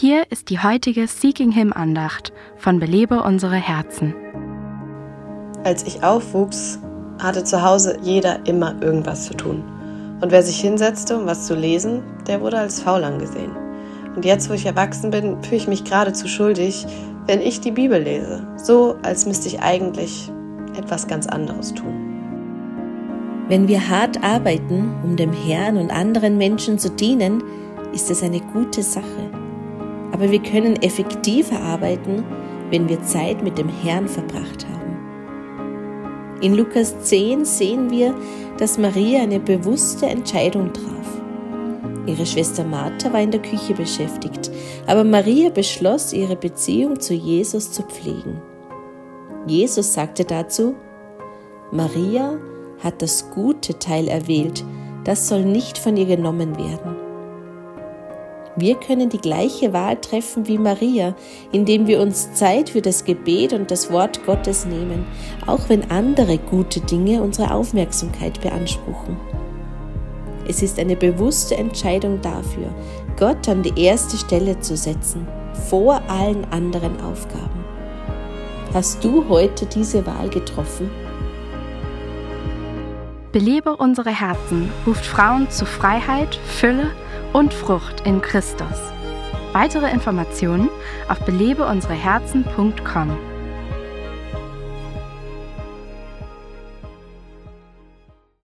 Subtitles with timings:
[0.00, 4.14] Hier ist die heutige Seeking Him Andacht von Belebe unsere Herzen.
[5.62, 6.78] Als ich aufwuchs,
[7.18, 9.62] hatte zu Hause jeder immer irgendwas zu tun.
[10.22, 13.50] Und wer sich hinsetzte, um was zu lesen, der wurde als faul angesehen.
[14.16, 16.86] Und jetzt, wo ich erwachsen bin, fühle ich mich geradezu schuldig,
[17.26, 18.48] wenn ich die Bibel lese.
[18.56, 20.32] So, als müsste ich eigentlich
[20.78, 23.44] etwas ganz anderes tun.
[23.48, 27.42] Wenn wir hart arbeiten, um dem Herrn und anderen Menschen zu dienen,
[27.92, 29.39] ist es eine gute Sache.
[30.12, 32.24] Aber wir können effektiver arbeiten,
[32.70, 34.80] wenn wir Zeit mit dem Herrn verbracht haben.
[36.40, 38.14] In Lukas 10 sehen wir,
[38.58, 41.00] dass Maria eine bewusste Entscheidung traf.
[42.06, 44.50] Ihre Schwester Martha war in der Küche beschäftigt,
[44.86, 48.40] aber Maria beschloss, ihre Beziehung zu Jesus zu pflegen.
[49.46, 50.74] Jesus sagte dazu,
[51.72, 52.38] Maria
[52.82, 54.64] hat das gute Teil erwählt,
[55.04, 56.99] das soll nicht von ihr genommen werden.
[58.56, 61.14] Wir können die gleiche Wahl treffen wie Maria,
[61.52, 65.06] indem wir uns Zeit für das Gebet und das Wort Gottes nehmen,
[65.46, 69.16] auch wenn andere gute Dinge unsere Aufmerksamkeit beanspruchen.
[70.48, 72.74] Es ist eine bewusste Entscheidung dafür,
[73.16, 75.28] Gott an die erste Stelle zu setzen,
[75.68, 77.64] vor allen anderen Aufgaben.
[78.74, 80.90] Hast du heute diese Wahl getroffen?
[83.30, 86.90] Belebe unsere Herzen ruft Frauen zu Freiheit, Fülle
[87.32, 88.92] und Frucht in Christus.
[89.52, 90.68] Weitere Informationen
[91.08, 93.29] auf belebeunsereherzen.com.